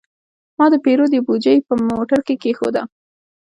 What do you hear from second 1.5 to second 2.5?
په موټر کې